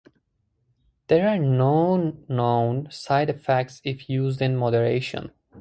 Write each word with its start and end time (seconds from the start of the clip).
There 1.09 1.29
are 1.29 1.37
no 1.37 2.17
known 2.27 2.89
side-effects 2.89 3.81
if 3.83 4.09
used 4.09 4.41
in 4.41 4.57
moderation. 4.57 5.29